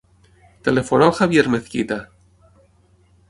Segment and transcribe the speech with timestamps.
[0.67, 1.99] Telefona al Javier Mezquita.